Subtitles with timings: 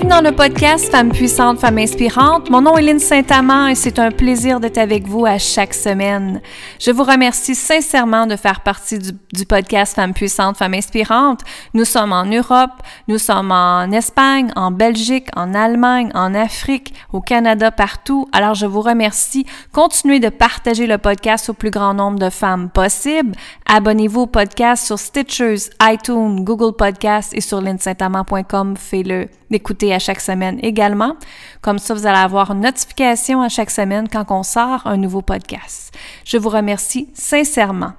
[0.00, 2.48] Bienvenue dans le podcast Femmes puissantes, Femmes inspirantes.
[2.48, 6.40] Mon nom est Lynne Saint-Amand et c'est un plaisir d'être avec vous à chaque semaine.
[6.80, 11.42] Je vous remercie sincèrement de faire partie du, podcast Femmes puissantes, Femmes inspirantes.
[11.74, 12.70] Nous sommes en Europe,
[13.06, 18.26] nous sommes en Espagne, en Belgique, en Allemagne, en Afrique, au Canada, partout.
[18.32, 19.44] Alors je vous remercie.
[19.72, 23.32] Continuez de partager le podcast au plus grand nombre de femmes possible.
[23.66, 28.78] Abonnez-vous au podcast sur Stitchers, iTunes, Google Podcasts et sur linsaintamant.com.
[28.78, 31.16] Faites-le d'écouter à chaque semaine également.
[31.60, 35.22] Comme ça, vous allez avoir une notification à chaque semaine quand on sort un nouveau
[35.22, 35.92] podcast.
[36.24, 37.92] Je vous remercie sincèrement.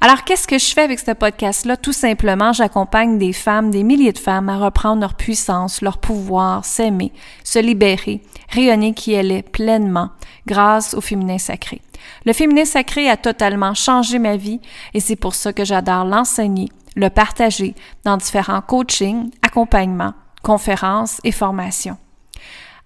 [0.00, 1.76] Alors, qu'est-ce que je fais avec ce podcast-là?
[1.76, 6.64] Tout simplement, j'accompagne des femmes, des milliers de femmes à reprendre leur puissance, leur pouvoir,
[6.64, 7.12] s'aimer,
[7.44, 10.10] se libérer, rayonner qui elle est pleinement
[10.46, 11.80] grâce au féminin sacré.
[12.24, 14.60] Le féminin sacré a totalement changé ma vie
[14.94, 17.74] et c'est pour ça que j'adore l'enseigner, le partager
[18.04, 21.96] dans différents coachings, accompagnements, conférences et formations.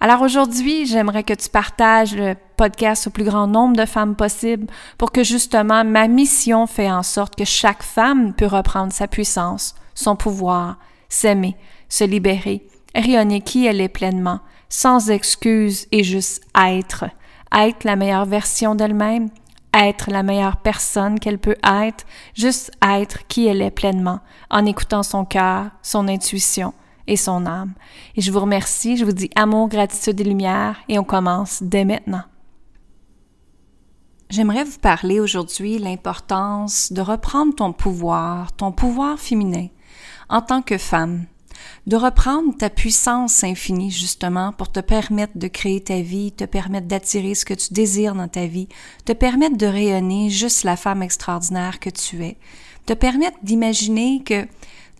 [0.03, 4.67] Alors aujourd'hui, j'aimerais que tu partages le podcast au plus grand nombre de femmes possible
[4.97, 9.75] pour que justement ma mission fait en sorte que chaque femme peut reprendre sa puissance,
[9.95, 10.79] son pouvoir,
[11.11, 11.55] s'aimer,
[11.91, 17.05] se libérer, rayonner qui elle est pleinement, sans excuse et juste être.
[17.55, 19.29] Être la meilleure version d'elle-même,
[19.75, 25.03] être la meilleure personne qu'elle peut être, juste être qui elle est pleinement, en écoutant
[25.03, 26.73] son cœur, son intuition,
[27.11, 27.75] et son âme.
[28.17, 31.85] Et je vous remercie, je vous dis amour, gratitude et lumière, et on commence dès
[31.85, 32.23] maintenant.
[34.31, 39.67] J'aimerais vous parler aujourd'hui l'importance de reprendre ton pouvoir, ton pouvoir féminin,
[40.29, 41.27] en tant que femme,
[41.89, 46.87] de reprendre ta puissance infinie justement pour te permettre de créer ta vie, te permettre
[46.87, 48.69] d'attirer ce que tu désires dans ta vie,
[49.05, 52.37] te permettre de rayonner juste la femme extraordinaire que tu es,
[52.87, 54.47] te permettre d'imaginer que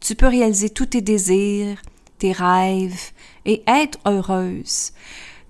[0.01, 1.81] tu peux réaliser tous tes désirs,
[2.21, 3.11] tes rêves
[3.45, 4.93] et être heureuse.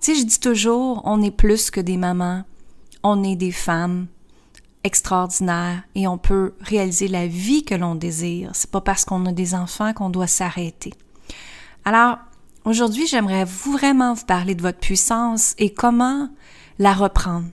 [0.01, 2.43] Tu sais, je dis toujours, on est plus que des mamans,
[3.03, 4.07] on est des femmes
[4.83, 8.49] extraordinaires et on peut réaliser la vie que l'on désire.
[8.53, 10.93] C'est pas parce qu'on a des enfants qu'on doit s'arrêter.
[11.85, 12.17] Alors,
[12.65, 16.29] aujourd'hui, j'aimerais vraiment vous parler de votre puissance et comment
[16.79, 17.47] la reprendre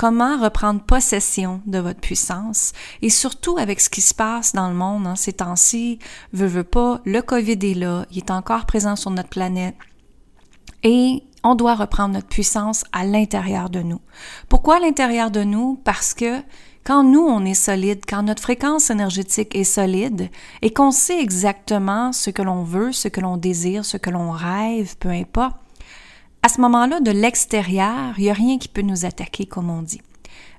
[0.00, 2.72] comment reprendre possession de votre puissance?
[3.02, 5.98] Et surtout avec ce qui se passe dans le monde hein, ces temps-ci,
[6.32, 9.74] veut, veut pas, le COVID est là, il est encore présent sur notre planète
[10.84, 14.00] et on doit reprendre notre puissance à l'intérieur de nous.
[14.48, 15.78] Pourquoi à l'intérieur de nous?
[15.84, 16.40] Parce que
[16.82, 20.30] quand nous, on est solide, quand notre fréquence énergétique est solide
[20.62, 24.30] et qu'on sait exactement ce que l'on veut, ce que l'on désire, ce que l'on
[24.30, 25.58] rêve, peu importe,
[26.42, 29.82] à ce moment-là, de l'extérieur, il n'y a rien qui peut nous attaquer, comme on
[29.82, 30.00] dit.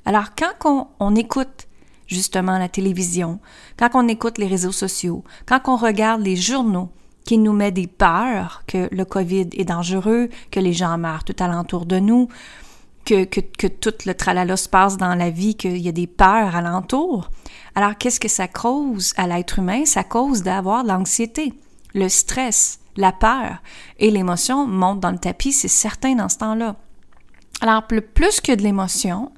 [0.06, 1.68] Alors, quand on, écoute
[2.08, 3.40] justement la télévision,
[3.78, 6.90] quand on écoute les réseaux sociaux, quand on regarde les journaux
[7.26, 11.36] qui nous mettent des peurs que le COVID est dangereux, que les gens meurent tout
[11.40, 12.28] alentour de nous,
[13.06, 16.56] que, que, tout le tralala se passe dans la vie, qu'il y a des peurs
[16.56, 17.30] alentour.
[17.76, 19.86] Alors, qu'est-ce que ça cause à l'être humain?
[19.86, 21.54] Ça cause d'avoir l'anxiété,
[21.94, 23.62] le stress, la peur
[24.00, 26.76] et l'émotion montent dans le tapis, c'est certain dans ce temps-là.
[27.62, 29.32] Alors, plus que de l'émotion,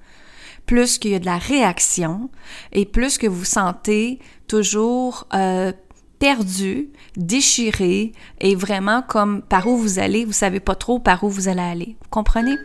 [0.65, 2.29] plus qu'il y a de la réaction
[2.71, 5.73] et plus que vous sentez toujours euh,
[6.19, 11.29] perdu, déchiré et vraiment comme par où vous allez, vous savez pas trop par où
[11.29, 11.97] vous allez aller.
[12.01, 12.55] Vous comprenez?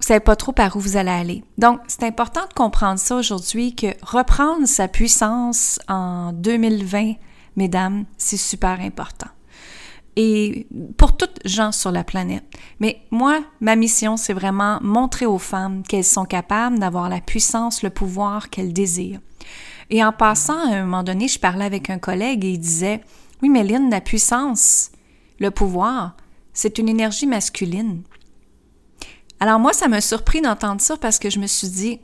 [0.00, 1.44] Vous savez pas trop par où vous allez aller.
[1.58, 7.14] Donc, c'est important de comprendre ça aujourd'hui que reprendre sa puissance en 2020
[7.58, 9.28] mesdames, c'est super important.
[10.16, 12.44] Et pour toutes gens sur la planète.
[12.80, 17.82] Mais moi, ma mission, c'est vraiment montrer aux femmes qu'elles sont capables d'avoir la puissance,
[17.82, 19.20] le pouvoir qu'elles désirent.
[19.90, 23.00] Et en passant, à un moment donné, je parlais avec un collègue et il disait,
[23.42, 24.90] oui, Méline, la puissance,
[25.38, 26.16] le pouvoir,
[26.52, 28.02] c'est une énergie masculine.
[29.40, 32.00] Alors moi, ça m'a surpris d'entendre ça parce que je me suis dit,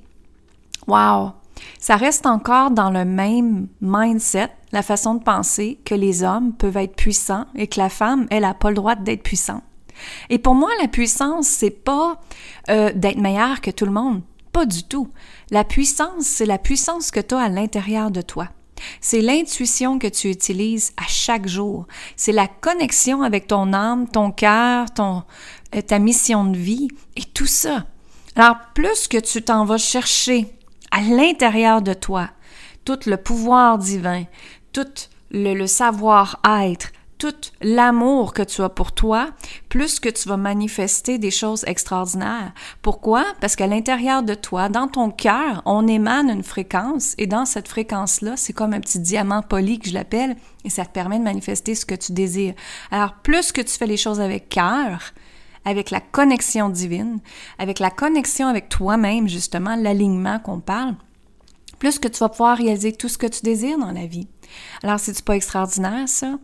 [0.86, 1.32] wow,
[1.78, 6.76] ça reste encore dans le même mindset, la façon de penser que les hommes peuvent
[6.76, 9.62] être puissants et que la femme, elle n'a pas le droit d'être puissante.
[10.30, 12.20] Et pour moi, la puissance, c'est pas
[12.68, 14.22] euh, d'être meilleur que tout le monde.
[14.52, 15.08] Pas du tout.
[15.50, 18.48] La puissance, c'est la puissance que tu as à l'intérieur de toi.
[19.00, 21.86] C'est l'intuition que tu utilises à chaque jour.
[22.16, 25.22] C'est la connexion avec ton âme, ton cœur, ton,
[25.74, 27.84] euh, ta mission de vie et tout ça.
[28.36, 30.46] Alors, plus que tu t'en vas chercher
[30.94, 32.31] à l'intérieur de toi
[32.85, 34.25] tout le pouvoir divin,
[34.73, 34.87] tout
[35.31, 39.31] le, savoir-être tout l'amour que tu as pour toi,
[39.69, 42.52] plus que tu vas manifester des choses extraordinaires.
[42.82, 43.25] Pourquoi?
[43.41, 47.69] Parce qu'à l'intérieur de toi, dans ton cœur, on émane une fréquence et dans cette
[47.69, 51.25] fréquence-là, c'est comme un petit diamant poli que je l'appelle et ça te permet de
[51.25, 52.55] manifester ce que tu désires.
[52.91, 55.00] Alors, plus que tu fais les choses avec cœur,
[55.64, 57.20] avec la connexion divine,
[57.58, 60.94] avec la connexion avec toi-même, justement, l'alignement qu'on parle,
[61.78, 64.28] plus que tu vas pouvoir réaliser tout ce que tu désires dans la vie.
[64.82, 66.38] Alors, c'est-tu pas extraordinaire, ça?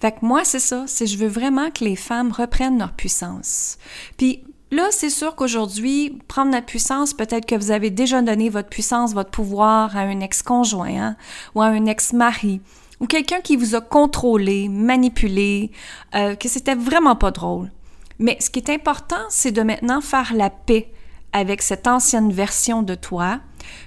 [0.00, 3.78] Fait que moi, c'est ça, c'est je veux vraiment que les femmes reprennent leur puissance.
[4.16, 8.68] Puis là, c'est sûr qu'aujourd'hui, prendre notre puissance, peut-être que vous avez déjà donné votre
[8.68, 11.16] puissance, votre pouvoir à un ex-conjoint hein,
[11.54, 12.60] ou à un ex-mari
[13.00, 15.70] ou quelqu'un qui vous a contrôlé, manipulé,
[16.14, 17.70] euh, que c'était vraiment pas drôle.
[18.18, 20.92] Mais ce qui est important, c'est de maintenant faire la paix
[21.32, 23.40] avec cette ancienne version de toi,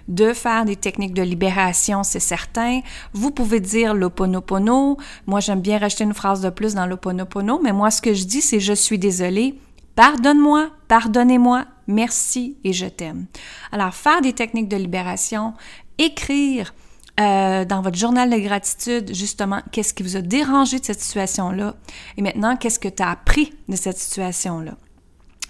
[0.07, 2.81] de faire des techniques de libération, c'est certain.
[3.13, 4.97] Vous pouvez dire l'oponopono.
[5.25, 8.25] Moi, j'aime bien rajouter une phrase de plus dans l'oponopono, mais moi, ce que je
[8.25, 9.55] dis, c'est je suis désolée,
[9.95, 13.25] pardonne-moi, pardonnez-moi, merci et je t'aime.
[13.71, 15.53] Alors, faire des techniques de libération,
[15.97, 16.73] écrire
[17.19, 21.75] euh, dans votre journal de gratitude, justement, qu'est-ce qui vous a dérangé de cette situation-là?
[22.17, 24.73] Et maintenant, qu'est-ce que tu as appris de cette situation-là?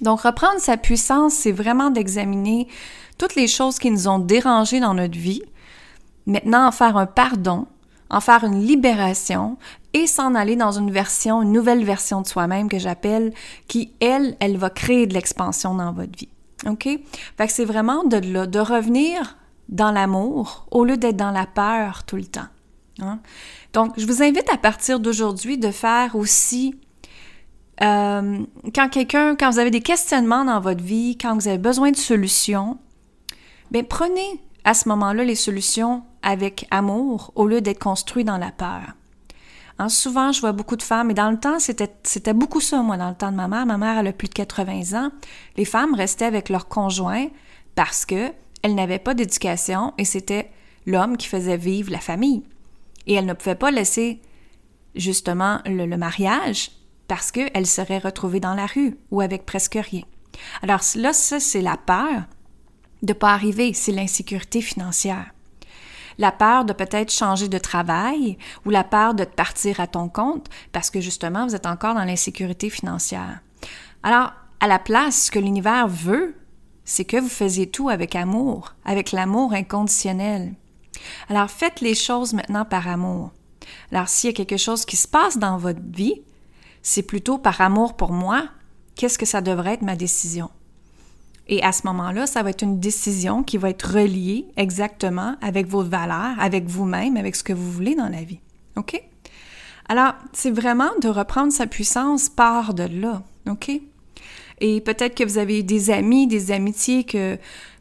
[0.02, 2.68] Donc, reprendre sa puissance, c'est vraiment d'examiner
[3.18, 5.44] toutes les choses qui nous ont dérangés dans notre vie,
[6.26, 7.68] maintenant en faire un pardon,
[8.10, 9.58] en faire une libération
[9.94, 13.34] et s'en aller dans une version, une nouvelle version de soi-même que j'appelle,
[13.68, 16.30] qui, elle, elle va créer de l'expansion dans votre vie.
[16.68, 16.84] OK?
[17.38, 19.38] Fait que c'est vraiment de, de revenir
[19.72, 22.48] dans l'amour au lieu d'être dans la peur tout le temps.
[23.02, 23.20] Hein?
[23.74, 26.76] Donc, je vous invite à partir d'aujourd'hui de faire aussi
[27.82, 28.40] euh,
[28.76, 31.96] quand quelqu'un, quand vous avez des questionnements dans votre vie, quand vous avez besoin de
[31.96, 32.78] solutions,
[33.72, 38.52] bien prenez à ce moment-là les solutions avec amour au lieu d'être construit dans la
[38.52, 38.94] peur.
[39.80, 42.98] Hein, souvent, je vois beaucoup de femmes, et dans le temps, c'était beaucoup ça, moi,
[42.98, 43.66] dans le temps de ma mère.
[43.66, 45.12] Ma mère, elle a plus de 80 ans.
[45.58, 47.28] Les femmes restaient avec leur conjoint
[47.74, 50.52] parce que elles n'avaient pas d'éducation et c'était
[50.86, 52.44] l'homme qui faisait vivre la famille.
[53.08, 54.22] Et elles ne pouvaient pas laisser
[54.96, 56.72] justement le, mariage
[57.08, 60.04] parce qu'elles seraient retrouvées dans la rue ou avec presque rien.
[60.62, 62.24] Alors là, ça, c'est la peur
[63.02, 65.32] de ne pas arriver, c'est l'insécurité financière.
[66.18, 70.48] La peur de peut-être changer de travail ou la peur de partir à ton compte
[70.72, 73.40] parce que justement, vous êtes encore dans l'insécurité financière.
[74.04, 76.36] Alors, à la place, ce que l'univers veut,
[76.92, 80.54] c'est que vous faisiez tout avec amour, avec l'amour inconditionnel.
[81.30, 83.32] Alors, faites les choses maintenant par amour.
[83.94, 86.22] Alors, s'il y a quelque chose qui se passe dans votre vie,
[86.82, 88.44] c'est plutôt par amour pour moi,
[88.96, 90.50] qu'est-ce que ça devrait être ma décision?
[91.48, 95.68] Et à ce moment-là, ça va être une décision qui va être reliée exactement avec
[95.68, 98.42] vos valeurs, avec vous-même, avec ce que vous voulez dans la vie.
[98.76, 99.02] OK?
[99.88, 103.24] Alors, c'est vraiment de reprendre sa puissance par de là.
[103.50, 103.72] OK?
[104.62, 107.38] Et peut-être que vous avez des amis, des amitiés que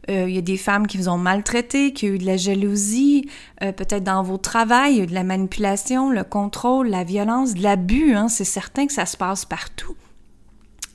[0.09, 2.38] euh, il y a des femmes qui vous ont maltraité, qui ont eu de la
[2.38, 3.29] jalousie,
[3.62, 8.15] euh, peut-être dans vos travails, eu de la manipulation, le contrôle, la violence, de l'abus.
[8.15, 9.94] Hein, c'est certain que ça se passe partout.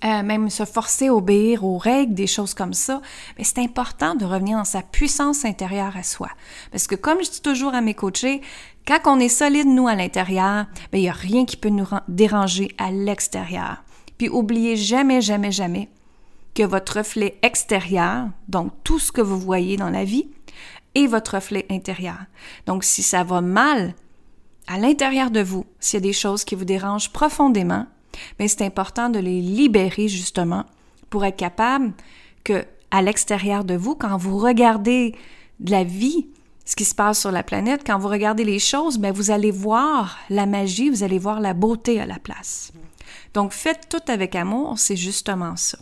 [0.04, 3.02] Euh, même se forcer à obéir aux règles, des choses comme ça.
[3.38, 6.30] Mais c'est important de revenir dans sa puissance intérieure à soi.
[6.72, 8.42] Parce que comme je dis toujours à mes coachés,
[8.88, 11.88] quand on est solide, nous, à l'intérieur, ben, il n'y a rien qui peut nous
[12.08, 13.85] déranger à l'extérieur.
[14.18, 15.90] Puis oubliez jamais, jamais, jamais
[16.54, 20.28] que votre reflet extérieur, donc tout ce que vous voyez dans la vie,
[20.96, 22.20] est votre reflet intérieur.
[22.66, 23.94] Donc si ça va mal
[24.68, 27.86] à l'intérieur de vous, s'il y a des choses qui vous dérangent profondément,
[28.40, 30.66] mais c'est important de les libérer justement
[31.10, 31.94] pour être capable
[32.44, 35.16] que à l'extérieur de vous, quand vous regardez
[35.60, 36.28] de la vie,
[36.64, 39.52] ce qui se passe sur la planète, quand vous regardez les choses, ben vous allez
[39.52, 42.72] voir la magie, vous allez voir la beauté à la place.
[43.36, 45.78] Donc faites tout avec amour, c'est justement ça.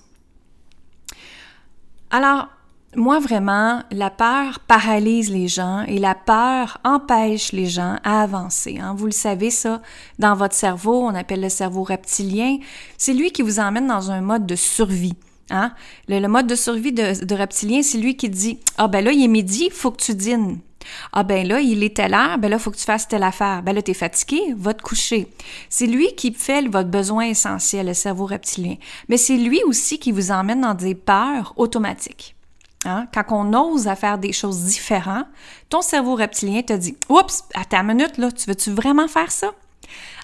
[2.10, 2.50] Alors,
[2.96, 8.80] moi vraiment, la peur paralyse les gens et la peur empêche les gens à avancer.
[8.80, 8.96] Hein.
[8.98, 9.82] Vous le savez ça,
[10.18, 12.58] dans votre cerveau, on appelle le cerveau reptilien,
[12.98, 15.16] c'est lui qui vous emmène dans un mode de survie.
[15.52, 15.74] Hein.
[16.08, 19.28] Le, mode de survie de, reptilien, c'est lui qui dit ah ben là il est
[19.28, 20.60] midi, faut que tu dînes.
[21.12, 23.64] Ah ben là, il est telle heure, ben là, faut que tu fasses telle affaire.
[23.64, 25.28] Ben là, t'es fatigué, va te coucher.
[25.70, 28.76] C'est lui qui fait votre besoin essentiel, le cerveau reptilien.
[29.10, 32.36] Mais c'est lui aussi qui vous emmène dans des peurs automatiques.
[32.86, 33.08] Hein?
[33.14, 35.28] Quand on ose à faire des choses différentes,
[35.70, 39.52] ton cerveau reptilien te dit Oups, à ta minute, là, tu veux-tu vraiment faire ça?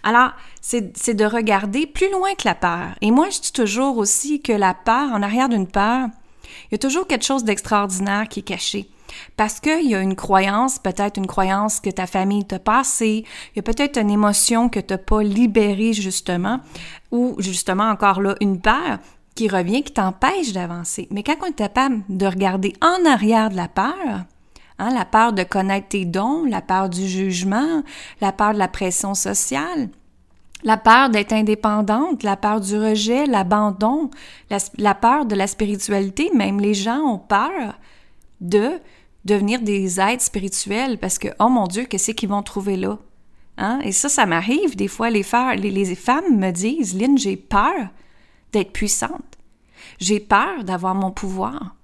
[0.03, 2.95] Alors, c'est de regarder plus loin que la peur.
[3.01, 6.07] Et moi, je dis toujours aussi que la peur, en arrière d'une peur,
[6.43, 8.89] il y a toujours quelque chose d'extraordinaire qui est caché.
[9.37, 13.57] Parce qu'il y a une croyance, peut-être une croyance que ta famille t'a passée, il
[13.57, 16.59] y a peut-être une émotion que tu n'as pas libérée justement,
[17.11, 18.99] ou justement encore là, une peur
[19.35, 21.07] qui revient, qui t'empêche d'avancer.
[21.11, 24.25] Mais quand on est capable de regarder en arrière de la peur,
[24.79, 27.83] hein, la peur de connaître tes dons, la peur du jugement,
[28.21, 29.89] la peur de la pression sociale,
[30.63, 34.09] la peur d'être indépendante, la peur du rejet, l'abandon,
[34.49, 37.79] la, peur de la spiritualité, même les gens ont peur
[38.41, 38.79] de
[39.29, 42.97] devenir des êtres spirituels parce que, oh mon Dieu, qu'est-ce qu'ils vont trouver là?
[43.57, 43.79] Hein?
[43.83, 45.25] Et ça, ça m'arrive des fois, les,
[45.57, 47.89] les, les femmes me disent, Lynn, j'ai peur
[48.51, 49.37] d'être puissante.
[49.99, 51.75] J'ai peur d'avoir mon pouvoir.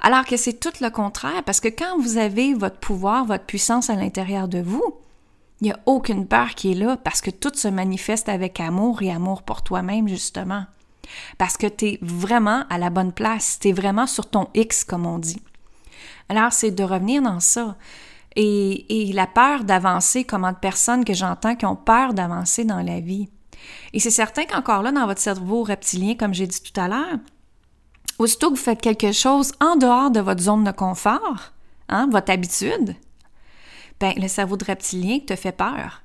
[0.00, 3.90] Alors que c'est tout le contraire, parce que quand vous avez votre pouvoir, votre puissance
[3.90, 4.94] à l'intérieur de vous,
[5.60, 9.02] il n'y a aucune peur qui est là parce que tout se manifeste avec amour
[9.02, 10.64] et amour pour toi-même, justement.
[11.38, 14.84] Parce que tu es vraiment à la bonne place, tu es vraiment sur ton X,
[14.84, 15.40] comme on dit.
[16.28, 17.76] Alors, c'est de revenir dans ça.
[18.36, 23.00] Et, la peur d'avancer, comment de personnes que j'entends qui ont peur d'avancer dans la
[23.00, 23.28] vie.
[23.92, 27.18] Et c'est certain qu'encore là, dans votre cerveau reptilien, comme j'ai dit tout à l'heure,
[28.18, 31.52] aussitôt que vous faites quelque chose en dehors de votre zone de confort,
[31.88, 32.94] hein, votre habitude,
[34.00, 36.02] ben, le cerveau de reptilien te fait peur.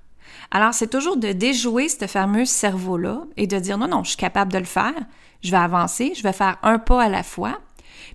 [0.51, 4.17] Alors, c'est toujours de déjouer ce fameux cerveau-là et de dire non, non, je suis
[4.17, 4.93] capable de le faire,
[5.43, 7.59] je vais avancer, je vais faire un pas à la fois,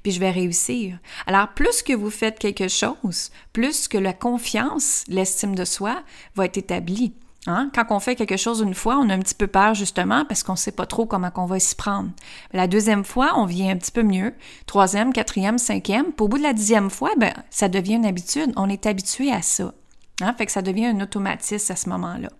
[0.02, 0.98] puis je vais réussir.
[1.26, 6.02] Alors, plus que vous faites quelque chose, plus que la confiance, l'estime de soi
[6.34, 7.14] va être établie.
[7.46, 7.70] Hein?
[7.74, 10.42] Quand on fait quelque chose une fois, on a un petit peu peur justement parce
[10.42, 12.10] qu'on ne sait pas trop comment on va s'y prendre.
[12.52, 14.34] La deuxième fois, on vient un petit peu mieux.
[14.66, 16.12] Troisième, quatrième, cinquième.
[16.12, 18.52] Puis au bout de la dixième fois, ben, ça devient une habitude.
[18.56, 19.72] On est habitué à ça.
[20.22, 20.34] Hein?
[20.36, 22.30] Fait que ça devient un automatisme à ce moment-là.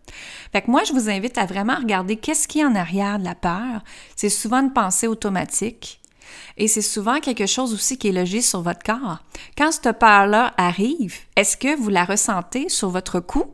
[0.53, 3.25] Fait que moi, je vous invite à vraiment regarder qu'est-ce qui est en arrière de
[3.25, 3.83] la peur.
[4.17, 6.01] C'est souvent une pensée automatique.
[6.57, 9.19] Et c'est souvent quelque chose aussi qui est logé sur votre corps.
[9.57, 13.45] Quand cette peur-là arrive, est-ce que vous la ressentez sur votre cou,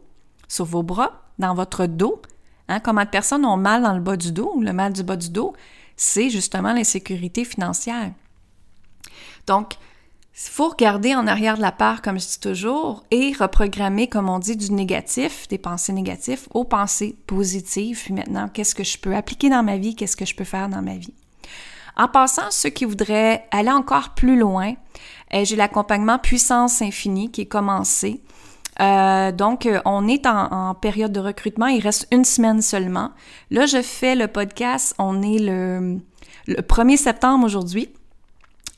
[0.49, 2.21] sur vos bras, dans votre dos?
[2.69, 5.17] Hein, comment de personnes ont mal dans le bas du dos, le mal du bas
[5.17, 5.55] du dos,
[5.97, 8.13] c'est justement l'insécurité financière.
[9.47, 9.75] Donc,
[10.35, 14.31] il faut regarder en arrière de la part, comme je dis toujours, et reprogrammer, comme
[14.31, 18.01] on dit, du négatif, des pensées négatives, aux pensées positives.
[18.05, 19.95] Puis maintenant, qu'est-ce que je peux appliquer dans ma vie?
[19.95, 21.13] Qu'est-ce que je peux faire dans ma vie?
[21.97, 24.75] En passant, ceux qui voudraient aller encore plus loin,
[25.35, 28.23] euh, j'ai l'accompagnement Puissance Infinie qui est commencé.
[28.81, 31.67] Euh, donc, euh, on est en, période de recrutement.
[31.67, 33.11] Il reste une semaine seulement.
[33.51, 34.95] Là, je fais le podcast.
[34.99, 35.99] On est le,
[36.47, 37.91] le 1er septembre aujourd'hui.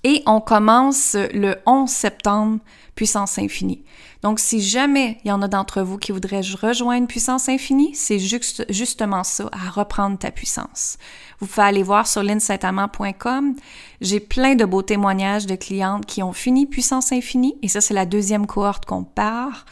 [0.05, 2.59] Et on commence le 11 septembre,
[2.95, 3.83] Puissance Infinie.
[4.23, 8.19] Donc, si jamais il y en a d'entre vous qui voudraient rejoindre Puissance Infinie, c'est
[8.19, 10.99] juste, justement ça, à reprendre ta puissance.
[11.41, 13.55] Vous pouvez aller voir sur linsaintamant.com.
[14.01, 17.95] J'ai plein de beaux témoignages de clientes qui ont fini Puissance Infinie, et ça, c'est
[17.95, 19.65] la deuxième cohorte qu'on part.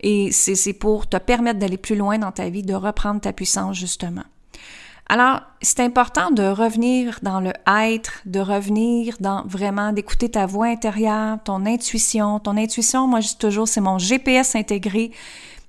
[0.00, 3.76] Et c'est pour te permettre d'aller plus loin dans ta vie, de reprendre ta puissance,
[3.76, 4.24] justement.
[5.12, 10.66] Alors, c'est important de revenir dans le être, de revenir dans vraiment d'écouter ta voix
[10.66, 12.38] intérieure, ton intuition.
[12.38, 15.10] Ton intuition, moi je dis toujours, c'est mon GPS intégré.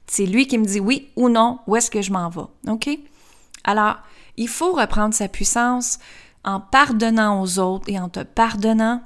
[0.06, 2.42] C'est lui qui me dit oui ou non, où est-ce que je m'en vais.
[2.68, 2.88] OK?
[3.64, 3.96] Alors,
[4.38, 5.98] il faut reprendre sa puissance
[6.46, 9.02] en pardonnant aux autres et en te pardonnant,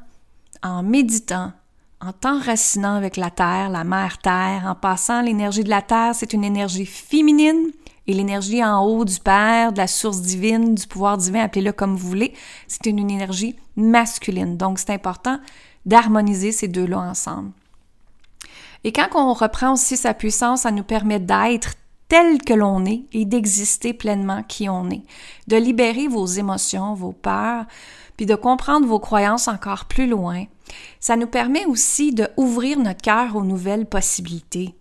[0.62, 1.54] en méditant,
[2.02, 6.34] en t'enracinant avec la terre, la mère terre, en passant l'énergie de la terre, c'est
[6.34, 7.72] une énergie féminine
[8.08, 11.96] et l'énergie en haut du Père, de la source divine, du pouvoir divin, appelez-le comme
[11.96, 12.34] vous voulez,
[12.68, 14.58] c'est une, énergie masculine.
[14.58, 15.40] Donc, c'est important
[15.86, 17.52] d'harmoniser ces deux-là ensemble.
[18.84, 21.74] Et quand on reprend aussi sa puissance, ça nous permet d'être
[22.08, 25.04] tel que l'on est et d'exister pleinement qui on est,
[25.48, 27.66] de libérer vos émotions, vos peurs,
[28.18, 30.46] puis de comprendre vos croyances encore plus loin.
[31.00, 34.76] Ça nous permet aussi de ouvrir notre cœur aux nouvelles possibilités,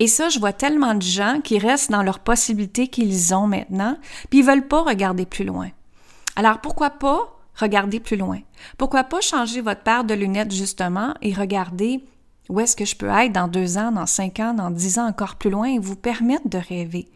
[0.00, 3.96] et ça, je vois tellement de gens qui restent dans leurs possibilités qu'ils ont maintenant,
[4.30, 5.68] puis ils veulent pas regarder plus loin.
[6.36, 8.40] Alors pourquoi pas regarder plus loin?
[8.78, 12.02] Pourquoi pas changer votre paire de lunettes justement et regarder
[12.48, 15.06] où est-ce que je peux être dans deux ans, dans cinq ans, dans dix ans
[15.06, 17.06] encore plus loin et vous permettre de rêver?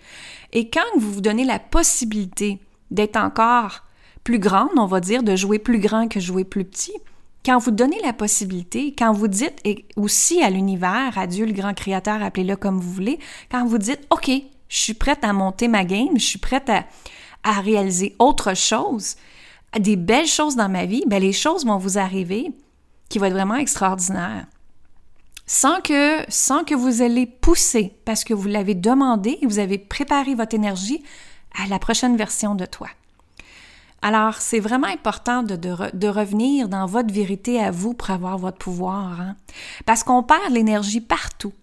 [0.53, 2.61] Et quand vous vous donnez la possibilité
[2.91, 3.83] d'être encore
[4.25, 6.95] plus grande, on va dire, de jouer plus grand que jouer plus petit,
[7.45, 9.63] quand vous donnez la possibilité, quand vous dites
[9.97, 13.19] aussi à l'univers, à Dieu le grand créateur, appelez-le comme vous voulez,
[13.51, 14.31] quand vous dites, OK,
[14.69, 16.85] je suis prête à monter ma game, je suis prête à,
[17.61, 19.17] réaliser autre chose,
[19.79, 22.53] des belles choses dans ma vie, ben les choses vont vous arriver
[23.11, 24.47] qui vont être vraiment extraordinaires.
[25.47, 29.77] Sans que, sans que vous allez pousser, parce que vous l'avez demandé et vous avez
[29.77, 31.03] préparé votre énergie
[31.63, 32.89] à la prochaine version de toi.
[34.07, 39.19] Alors, c'est vraiment important de, revenir dans votre vérité à vous pour avoir votre pouvoir,
[39.19, 39.35] hein?
[39.87, 41.55] parce qu'on perd l'énergie partout.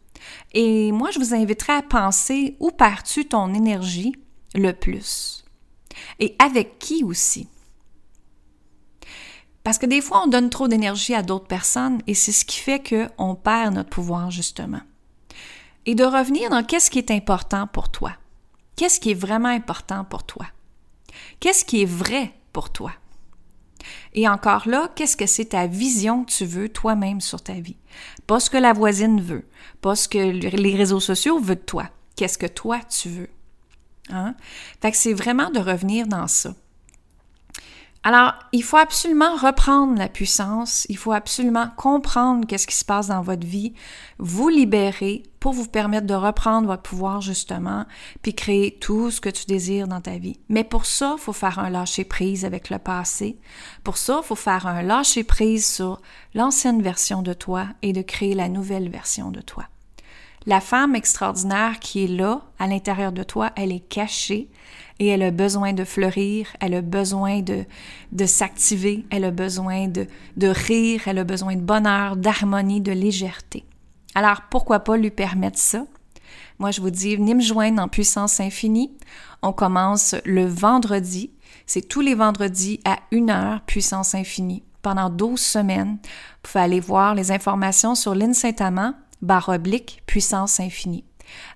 [0.52, 4.16] Et moi, je vous inviterais à penser où perds-tu ton énergie
[4.56, 5.46] le plus?
[6.20, 7.48] Et avec qui aussi?
[9.64, 12.58] Parce que des fois, on donne trop d'énergie à d'autres personnes et c'est ce qui
[12.58, 14.82] fait qu'on perd notre pouvoir, justement.
[15.86, 18.14] Et de revenir dans qu'est-ce qui est important pour toi?
[18.76, 20.48] Qu'est-ce qui est vraiment important pour toi?
[21.40, 22.92] Qu'est-ce qui est vrai pour toi?
[24.14, 27.78] Et encore là, qu'est-ce que c'est ta vision que tu veux toi-même sur ta vie?
[28.28, 29.48] Pas ce que la voisine veut,
[29.82, 31.90] pas ce que les réseaux sociaux veulent de toi.
[32.16, 33.30] Qu'est-ce que toi tu veux?
[34.10, 34.36] Hein?
[34.82, 36.54] Fait que c'est vraiment de revenir dans ça.
[38.04, 43.08] Alors, il faut absolument reprendre la puissance, il faut absolument comprendre qu'est-ce qui se passe
[43.08, 43.74] dans votre vie,
[44.18, 47.86] vous libérer pour vous permettre de reprendre votre pouvoir justement,
[48.24, 50.40] puis créer tout ce que tu désires dans ta vie.
[50.50, 53.38] Mais pour ça, il faut faire un lâcher-prise avec le passé.
[53.84, 56.02] Pour ça, il faut faire un lâcher-prise sur
[56.34, 59.66] l'ancienne version de toi et de créer la nouvelle version de toi.
[60.48, 64.50] La femme extraordinaire qui est là, à l'intérieur de toi, elle est cachée
[65.02, 67.66] et elle a besoin de fleurir, elle a besoin de,
[68.28, 70.08] s'activer, elle a besoin de,
[70.48, 73.66] rire, elle a besoin de bonheur, d'harmonie, de légèreté.
[74.14, 75.88] Alors, pourquoi pas lui permettre ça?
[76.60, 78.96] Moi, je vous dis, venez me joindre en puissance infinie.
[79.42, 81.32] On commence le vendredi.
[81.66, 84.62] C'est tous les vendredis à une heure, puissance infinie.
[84.84, 86.08] Pendant 12 semaines, vous
[86.44, 88.94] pouvez aller voir les informations sur l'île Saint-Amand
[89.24, 91.06] barre oblique, puissance infinie.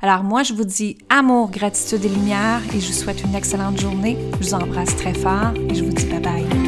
[0.01, 3.79] Alors moi, je vous dis amour, gratitude et lumière et je vous souhaite une excellente
[3.79, 4.17] journée.
[4.34, 6.64] Je vous embrasse très fort et je vous dis bye bye.